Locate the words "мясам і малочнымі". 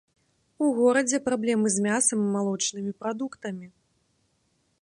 1.87-2.91